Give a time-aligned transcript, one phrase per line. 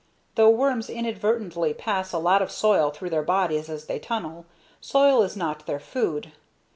[0.33, 4.47] Though worms inadvertently pass a lot of soil through their bodies as they tunnel,
[4.79, 6.31] soil is not their food.